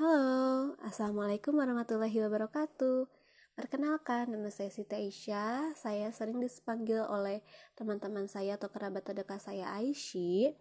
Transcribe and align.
Halo, 0.00 0.80
Assalamualaikum 0.80 1.60
warahmatullahi 1.60 2.24
wabarakatuh. 2.24 3.04
Perkenalkan, 3.52 4.32
nama 4.32 4.48
saya 4.48 4.72
Siti 4.72 4.96
Aisyah. 4.96 5.76
Saya 5.76 6.08
sering 6.16 6.40
dipanggil 6.40 7.04
oleh 7.04 7.44
teman-teman 7.76 8.24
saya 8.24 8.56
atau 8.56 8.72
kerabat 8.72 9.04
terdekat 9.04 9.44
saya 9.44 9.68
Aishi 9.76 10.56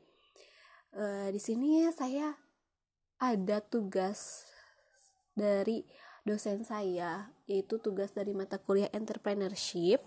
e, 0.91 1.05
Di 1.31 1.39
sini 1.39 1.87
saya 1.95 2.35
ada 3.15 3.63
tugas 3.63 4.43
dari 5.31 5.87
dosen 6.27 6.67
saya 6.67 7.31
Yaitu 7.47 7.79
tugas 7.79 8.11
dari 8.11 8.35
mata 8.35 8.59
kuliah 8.59 8.91
entrepreneurship 8.91 10.03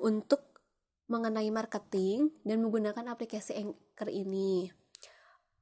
Untuk 0.00 0.64
mengenai 1.12 1.52
marketing 1.52 2.32
dan 2.40 2.64
menggunakan 2.64 3.04
aplikasi 3.04 3.52
Anchor 3.52 4.08
ini. 4.08 4.72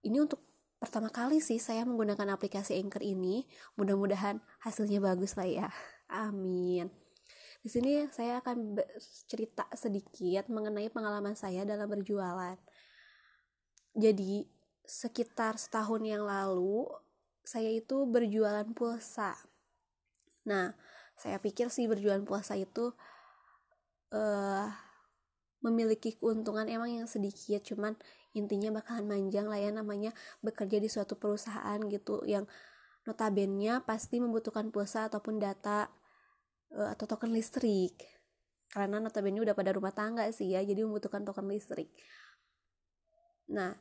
Ini 0.06 0.14
untuk 0.22 0.53
pertama 0.84 1.08
kali 1.08 1.40
sih 1.40 1.56
saya 1.56 1.88
menggunakan 1.88 2.36
aplikasi 2.36 2.76
Anchor 2.76 3.00
ini. 3.00 3.48
Mudah-mudahan 3.80 4.44
hasilnya 4.60 5.00
bagus 5.00 5.32
lah 5.40 5.48
ya. 5.48 5.68
Amin. 6.28 6.92
Di 7.64 7.72
sini 7.72 8.04
saya 8.12 8.44
akan 8.44 8.76
cerita 9.24 9.64
sedikit 9.72 10.52
mengenai 10.52 10.92
pengalaman 10.92 11.32
saya 11.32 11.64
dalam 11.64 11.88
berjualan. 11.88 12.60
Jadi, 13.96 14.44
sekitar 14.84 15.56
setahun 15.56 16.04
yang 16.04 16.28
lalu 16.28 16.84
saya 17.40 17.72
itu 17.72 18.04
berjualan 18.04 18.68
pulsa. 18.76 19.32
Nah, 20.44 20.76
saya 21.16 21.40
pikir 21.40 21.72
sih 21.72 21.88
berjualan 21.88 22.20
pulsa 22.28 22.60
itu 22.60 22.92
uh, 24.12 24.68
memiliki 25.64 26.20
keuntungan 26.20 26.68
emang 26.68 26.92
yang 26.92 27.08
sedikit, 27.08 27.64
cuman 27.64 27.96
intinya 28.34 28.74
bakalan 28.74 29.06
manjang 29.06 29.46
lah 29.46 29.62
ya 29.62 29.70
namanya 29.70 30.10
bekerja 30.42 30.82
di 30.82 30.90
suatu 30.90 31.14
perusahaan 31.14 31.78
gitu 31.86 32.26
yang 32.26 32.44
notabene 33.06 33.80
pasti 33.86 34.18
membutuhkan 34.18 34.74
pulsa 34.74 35.06
ataupun 35.06 35.38
data 35.38 35.86
uh, 36.74 36.90
atau 36.92 37.06
token 37.06 37.30
listrik. 37.30 37.94
Karena 38.68 38.98
notabene 38.98 39.38
udah 39.38 39.54
pada 39.54 39.70
rumah 39.70 39.94
tangga 39.94 40.26
sih 40.34 40.50
ya 40.50 40.60
jadi 40.66 40.82
membutuhkan 40.82 41.22
token 41.22 41.46
listrik. 41.46 41.94
Nah 43.54 43.78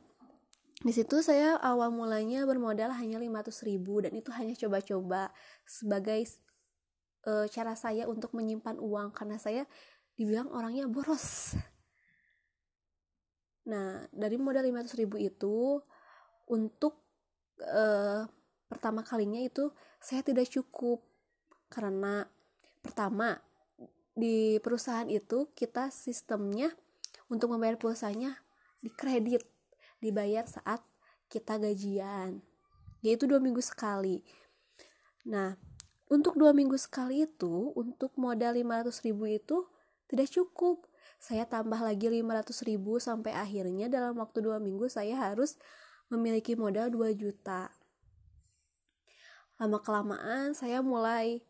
di 0.84 0.92
situ 0.94 1.18
saya 1.24 1.58
awal 1.58 1.90
mulanya 1.90 2.46
bermodal 2.46 2.94
hanya 2.94 3.18
500 3.18 3.66
ribu 3.66 4.04
dan 4.04 4.12
itu 4.14 4.30
hanya 4.36 4.54
coba-coba 4.54 5.34
sebagai 5.66 6.30
uh, 7.26 7.48
cara 7.50 7.74
saya 7.74 8.06
untuk 8.06 8.30
menyimpan 8.38 8.78
uang. 8.78 9.10
Karena 9.10 9.40
saya 9.40 9.66
dibilang 10.14 10.46
orangnya 10.54 10.86
boros 10.86 11.58
Nah, 13.64 14.04
dari 14.12 14.36
modal 14.36 14.64
500 14.68 15.00
ribu 15.00 15.16
itu 15.16 15.80
untuk 16.48 17.00
uh, 17.64 18.28
pertama 18.68 19.00
kalinya 19.00 19.40
itu 19.40 19.72
saya 20.00 20.20
tidak 20.20 20.48
cukup. 20.52 21.00
Karena 21.72 22.28
pertama 22.84 23.40
di 24.14 24.62
perusahaan 24.62 25.08
itu 25.08 25.50
kita 25.56 25.90
sistemnya 25.90 26.70
untuk 27.32 27.50
membayar 27.50 27.80
pulsanya 27.80 28.36
di 28.78 28.92
kredit 28.92 29.42
dibayar 29.98 30.44
saat 30.44 30.84
kita 31.32 31.56
gajian. 31.56 32.44
Yaitu 33.00 33.24
dua 33.24 33.40
minggu 33.40 33.64
sekali. 33.64 34.20
Nah 35.24 35.56
untuk 36.12 36.36
dua 36.36 36.52
minggu 36.52 36.76
sekali 36.76 37.24
itu 37.24 37.72
untuk 37.72 38.12
modal 38.20 38.52
500 38.54 39.08
ribu 39.08 39.24
itu 39.24 39.64
tidak 40.04 40.28
cukup 40.28 40.84
saya 41.24 41.48
tambah 41.48 41.80
lagi 41.80 42.12
500 42.12 42.68
ribu 42.68 43.00
sampai 43.00 43.32
akhirnya 43.32 43.88
dalam 43.88 44.12
waktu 44.20 44.44
dua 44.44 44.60
minggu 44.60 44.92
saya 44.92 45.16
harus 45.16 45.56
memiliki 46.12 46.52
modal 46.52 46.92
2 46.92 47.16
juta. 47.16 47.72
Lama 49.56 49.80
kelamaan 49.80 50.52
saya 50.52 50.84
mulai 50.84 51.40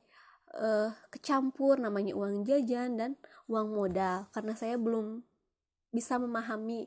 uh, 0.55 0.95
kecampur 1.11 1.83
namanya 1.83 2.15
uang 2.15 2.47
jajan 2.47 2.95
dan 2.95 3.11
uang 3.51 3.75
modal 3.75 4.31
karena 4.31 4.55
saya 4.55 4.79
belum 4.79 5.27
bisa 5.91 6.23
memahami 6.23 6.87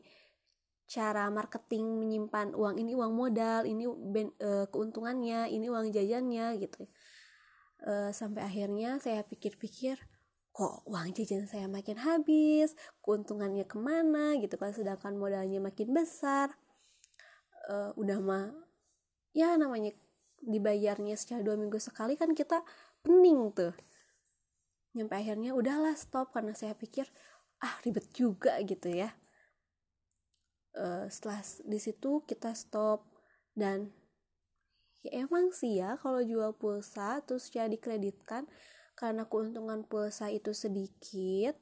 cara 0.88 1.28
marketing 1.28 1.84
menyimpan 2.00 2.56
uang 2.56 2.80
ini 2.80 2.96
uang 2.96 3.12
modal 3.12 3.68
ini 3.68 3.84
ben, 3.84 4.31
uh, 4.40 4.64
keuntungannya 4.72 5.52
ini 5.52 5.68
uang 5.68 5.92
jajannya 5.92 6.56
gitu. 6.64 6.88
Uh, 7.84 8.16
sampai 8.16 8.47
akhirnya 8.47 8.96
saya 9.03 9.28
pikir-pikir 9.28 10.00
kok 10.57 10.81
uang 10.90 11.13
jajan 11.13 11.45
saya 11.45 11.69
makin 11.69 12.01
habis 12.01 12.73
keuntungannya 13.06 13.69
ke 13.69 13.78
mana 13.78 14.34
gitu 14.41 14.57
kan 14.57 14.73
sedangkan 14.73 15.13
modalnya 15.13 15.62
makin 15.62 15.94
besar. 15.94 16.50
Uh, 17.69 17.94
udah 17.94 18.18
mah 18.18 18.50
ya 19.38 19.53
namanya 19.53 19.94
dibayarnya 20.41 21.13
secara 21.13 21.46
dua 21.46 21.62
minggu 21.62 21.78
sekali 21.78 22.17
kan 22.17 22.34
kita 22.34 22.66
pening 23.06 23.53
tuh. 23.53 23.78
Nyampe 24.97 25.13
akhirnya 25.13 25.53
udahlah 25.53 25.94
stop 25.94 26.34
karena 26.34 26.57
saya 26.57 26.73
pikir 26.73 27.06
ah 27.62 27.78
ribet 27.85 28.09
juga 28.17 28.57
gitu 28.66 28.90
ya. 28.90 29.13
Uh, 30.73 31.06
setelah 31.06 31.46
di 31.69 31.78
situ 31.78 32.25
kita 32.25 32.57
stop 32.57 33.06
dan 33.53 33.94
ya 35.06 35.22
emang 35.22 35.53
sih 35.53 35.78
ya 35.78 36.01
kalau 36.01 36.25
jual 36.25 36.57
pulsa 36.57 37.22
terus 37.22 37.46
secara 37.46 37.69
dikreditkan 37.69 38.50
karena 38.97 39.30
keuntungan 39.30 39.85
pulsa 39.85 40.34
itu 40.34 40.58
sedikit 40.58 41.53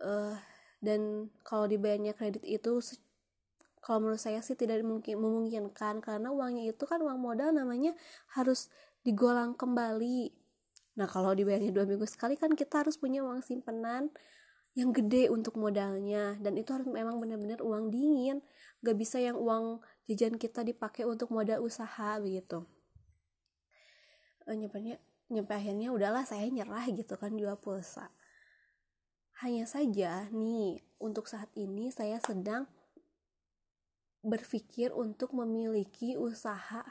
uh, 0.00 0.40
dan 0.80 1.28
kalau 1.44 1.68
dibayarnya 1.68 2.16
kredit 2.16 2.42
itu 2.48 2.80
kalau 3.84 4.04
menurut 4.04 4.20
saya 4.20 4.40
sih 4.40 4.56
tidak 4.56 4.82
mungkin 4.82 5.20
memungkinkan 5.20 6.00
karena 6.00 6.32
uangnya 6.32 6.72
itu 6.72 6.84
kan 6.88 6.98
uang 7.04 7.20
modal 7.20 7.52
namanya 7.54 7.94
harus 8.34 8.72
digolang 9.06 9.54
kembali. 9.54 10.34
Nah 10.98 11.06
kalau 11.06 11.32
dibayarnya 11.32 11.70
dua 11.70 11.86
minggu 11.86 12.04
sekali 12.04 12.34
kan 12.34 12.52
kita 12.52 12.82
harus 12.82 12.98
punya 12.98 13.22
uang 13.22 13.40
simpenan 13.44 14.10
yang 14.76 14.94
gede 14.94 15.30
untuk 15.32 15.56
modalnya 15.56 16.36
dan 16.38 16.54
itu 16.58 16.70
harus 16.74 16.86
memang 16.86 17.22
benar-benar 17.22 17.62
uang 17.62 17.90
dingin. 17.90 18.42
Gak 18.84 18.94
bisa 18.94 19.18
yang 19.18 19.34
uang 19.34 19.82
jajan 20.06 20.38
kita 20.38 20.62
dipakai 20.62 21.02
untuk 21.02 21.34
modal 21.34 21.64
usaha 21.64 22.18
begitu. 22.22 22.62
Uh, 24.46 24.54
nyampe 25.28 25.52
akhirnya 25.52 25.92
udahlah 25.92 26.24
saya 26.24 26.48
nyerah 26.48 26.88
gitu 26.92 27.14
kan 27.20 27.36
jual 27.36 27.56
pulsa. 27.60 28.12
Hanya 29.44 29.68
saja 29.68 30.26
nih 30.34 30.82
untuk 30.98 31.30
saat 31.30 31.52
ini 31.54 31.94
saya 31.94 32.18
sedang 32.18 32.66
berpikir 34.24 34.90
untuk 34.90 35.30
memiliki 35.36 36.18
usaha 36.18 36.82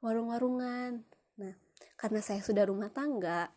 warung-warungan. 0.00 1.02
Nah 1.40 1.54
karena 1.98 2.20
saya 2.22 2.40
sudah 2.40 2.64
rumah 2.68 2.88
tangga 2.88 3.52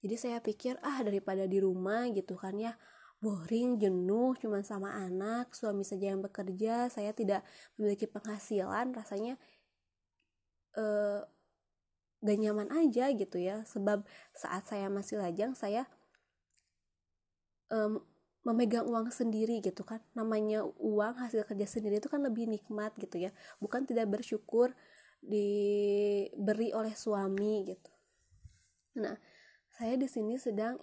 jadi 0.00 0.16
saya 0.16 0.38
pikir 0.40 0.80
ah 0.80 1.04
daripada 1.04 1.44
di 1.44 1.60
rumah 1.60 2.08
gitu 2.08 2.36
kan 2.36 2.56
ya 2.56 2.72
boring, 3.20 3.76
jenuh, 3.76 4.32
cuma 4.40 4.64
sama 4.64 4.96
anak, 4.96 5.52
suami 5.52 5.84
saja 5.84 6.16
yang 6.16 6.24
bekerja, 6.24 6.88
saya 6.88 7.12
tidak 7.12 7.44
memiliki 7.76 8.08
penghasilan, 8.08 8.96
rasanya 8.96 9.36
eh, 10.72 11.20
gak 12.20 12.38
nyaman 12.38 12.68
aja 12.72 13.08
gitu 13.12 13.36
ya. 13.40 13.64
Sebab 13.64 14.04
saat 14.36 14.68
saya 14.68 14.92
masih 14.92 15.20
lajang 15.20 15.56
saya 15.56 15.88
um, 17.72 18.04
memegang 18.44 18.88
uang 18.88 19.12
sendiri 19.12 19.60
gitu 19.60 19.84
kan. 19.84 20.00
Namanya 20.16 20.64
uang 20.64 21.20
hasil 21.20 21.44
kerja 21.44 21.66
sendiri 21.68 22.00
itu 22.00 22.08
kan 22.08 22.20
lebih 22.24 22.48
nikmat 22.48 22.92
gitu 22.96 23.20
ya. 23.20 23.32
Bukan 23.60 23.84
tidak 23.88 24.08
bersyukur 24.08 24.72
diberi 25.20 26.72
oleh 26.72 26.96
suami 26.96 27.68
gitu. 27.68 27.92
Nah 29.00 29.16
saya 29.76 29.96
di 29.96 30.08
sini 30.08 30.36
sedang 30.36 30.80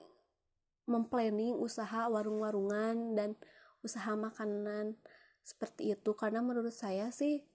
memplanning 0.87 1.57
usaha 1.57 2.07
warung-warungan 2.07 3.17
dan 3.17 3.35
usaha 3.81 4.13
makanan 4.13 4.97
seperti 5.41 5.97
itu. 5.97 6.13
Karena 6.13 6.45
menurut 6.45 6.73
saya 6.73 7.09
sih 7.09 7.45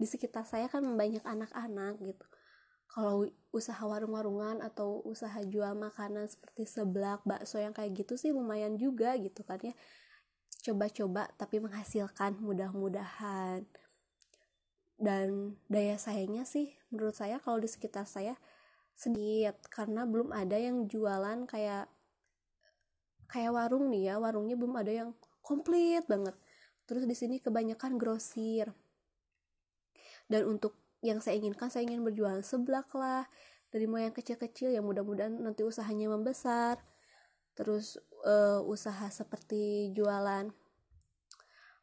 di 0.00 0.06
sekitar 0.08 0.48
saya 0.48 0.64
kan 0.72 0.80
banyak 0.96 1.20
anak-anak 1.20 2.00
gitu 2.00 2.24
kalau 2.90 3.30
usaha 3.54 3.78
warung-warungan 3.86 4.58
atau 4.66 4.98
usaha 5.06 5.38
jual 5.46 5.78
makanan 5.78 6.26
seperti 6.26 6.66
seblak, 6.66 7.22
bakso 7.22 7.62
yang 7.62 7.70
kayak 7.70 7.94
gitu 7.94 8.18
sih 8.18 8.34
lumayan 8.34 8.74
juga 8.74 9.14
gitu 9.14 9.46
kan 9.46 9.62
ya. 9.62 9.74
Coba-coba 10.66 11.30
tapi 11.38 11.62
menghasilkan 11.62 12.42
mudah-mudahan. 12.42 13.62
Dan 15.00 15.56
daya 15.70 15.96
sayangnya 15.96 16.42
sih 16.42 16.74
menurut 16.90 17.14
saya 17.14 17.38
kalau 17.38 17.62
di 17.62 17.70
sekitar 17.70 18.04
saya 18.04 18.34
sedikit 18.98 19.56
karena 19.72 20.04
belum 20.04 20.34
ada 20.34 20.60
yang 20.60 20.84
jualan 20.90 21.48
kayak 21.48 21.88
kayak 23.30 23.54
warung 23.54 23.88
nih 23.94 24.12
ya, 24.12 24.14
warungnya 24.18 24.58
belum 24.58 24.74
ada 24.74 24.90
yang 24.90 25.10
komplit 25.46 26.02
banget. 26.10 26.34
Terus 26.90 27.06
di 27.06 27.14
sini 27.14 27.38
kebanyakan 27.38 27.94
grosir. 27.94 28.74
Dan 30.26 30.50
untuk 30.50 30.74
yang 31.00 31.24
saya 31.24 31.40
inginkan 31.40 31.72
saya 31.72 31.88
ingin 31.88 32.04
berjualan 32.04 32.40
seblak 32.44 32.88
lah. 32.96 33.24
Dari 33.70 33.86
mulai 33.86 34.10
yang 34.10 34.16
kecil-kecil 34.16 34.74
yang 34.74 34.84
mudah-mudahan 34.84 35.32
nanti 35.40 35.64
usahanya 35.64 36.12
membesar. 36.12 36.82
Terus 37.56 37.96
uh, 38.24 38.60
usaha 38.64 39.08
seperti 39.08 39.94
jualan 39.96 40.52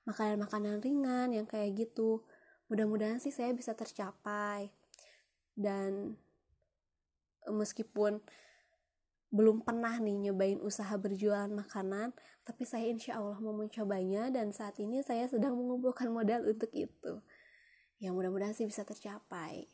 makanan-makanan 0.07 0.79
ringan 0.79 1.33
yang 1.33 1.47
kayak 1.49 1.75
gitu. 1.75 2.23
Mudah-mudahan 2.69 3.17
sih 3.17 3.33
saya 3.33 3.55
bisa 3.55 3.73
tercapai. 3.73 4.69
Dan 5.57 6.13
meskipun 7.49 8.21
belum 9.27 9.63
pernah 9.63 9.99
nih 9.99 10.29
nyobain 10.29 10.59
usaha 10.63 10.95
berjualan 10.95 11.51
makanan 11.51 12.15
tapi 12.47 12.63
saya 12.63 12.87
insya 12.87 13.19
Allah 13.19 13.35
mau 13.43 13.51
mencobanya 13.51 14.31
dan 14.31 14.55
saat 14.55 14.79
ini 14.79 15.03
saya 15.03 15.27
sedang 15.27 15.59
mengumpulkan 15.59 16.07
modal 16.07 16.47
untuk 16.47 16.71
itu 16.71 17.19
yang 17.97 18.13
mudah-mudahan 18.13 18.53
sih 18.53 18.69
bisa 18.69 18.85
tercapai. 18.85 19.65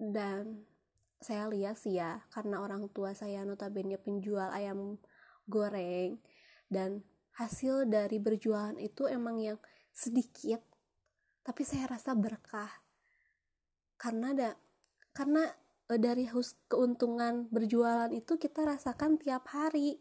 Dan 0.00 0.64
saya 1.20 1.44
lihat 1.52 1.76
sih 1.76 2.00
ya 2.00 2.24
karena 2.32 2.64
orang 2.64 2.88
tua 2.88 3.12
saya 3.12 3.44
notabene 3.44 4.00
penjual 4.00 4.48
ayam 4.48 4.96
goreng 5.44 6.16
dan 6.72 7.04
hasil 7.36 7.84
dari 7.84 8.16
berjualan 8.16 8.72
itu 8.80 9.04
emang 9.04 9.36
yang 9.36 9.60
sedikit 9.92 10.64
tapi 11.44 11.66
saya 11.66 11.90
rasa 11.90 12.16
berkah. 12.16 12.70
Karena 14.00 14.32
ada 14.32 14.50
karena 15.12 15.44
e, 15.90 15.98
dari 16.00 16.24
keuntungan 16.70 17.50
berjualan 17.50 18.08
itu 18.14 18.38
kita 18.38 18.64
rasakan 18.64 19.18
tiap 19.18 19.50
hari. 19.50 19.98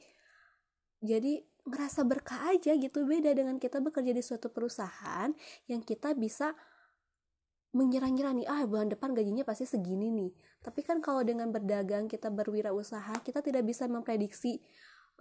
Jadi 1.01 1.49
merasa 1.67 2.06
berkah 2.07 2.51
aja 2.51 2.75
gitu. 2.75 3.03
Beda 3.03 3.31
dengan 3.35 3.59
kita 3.59 3.83
bekerja 3.83 4.11
di 4.15 4.23
suatu 4.23 4.47
perusahaan 4.51 5.31
yang 5.67 5.81
kita 5.83 6.15
bisa 6.15 6.56
mengira-ngira 7.69 8.33
nih 8.33 8.50
ah 8.50 8.65
bulan 8.65 8.89
depan 8.89 9.13
gajinya 9.13 9.45
pasti 9.45 9.69
segini 9.69 10.09
nih. 10.09 10.31
Tapi 10.63 10.81
kan 10.81 11.00
kalau 11.00 11.21
dengan 11.21 11.53
berdagang 11.53 12.09
kita 12.09 12.33
berwirausaha 12.33 13.21
kita 13.21 13.45
tidak 13.45 13.63
bisa 13.67 13.85
memprediksi 13.85 14.57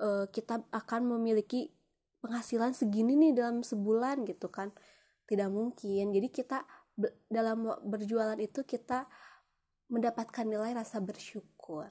uh, 0.01 0.25
kita 0.33 0.65
akan 0.73 1.19
memiliki 1.19 1.69
penghasilan 2.25 2.73
segini 2.73 3.15
nih 3.15 3.33
dalam 3.37 3.61
sebulan 3.61 4.25
gitu 4.25 4.49
kan. 4.49 4.73
Tidak 5.29 5.49
mungkin. 5.53 6.09
Jadi 6.09 6.29
kita 6.33 6.65
dalam 7.29 7.69
berjualan 7.85 8.39
itu 8.41 8.65
kita 8.65 9.05
mendapatkan 9.93 10.45
nilai 10.49 10.73
rasa 10.73 11.05
bersyukur. 11.05 11.89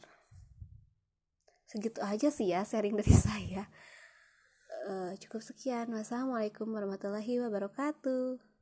Segitu 1.70 2.00
aja 2.02 2.32
sih 2.32 2.50
ya 2.50 2.66
sharing 2.66 2.98
dari 2.98 3.14
saya 3.30 3.70
uh, 4.88 5.14
cukup 5.20 5.42
sekian. 5.44 5.92
Wassalamualaikum 5.92 6.68
warahmatullahi 6.72 7.40
wabarakatuh 7.44 8.57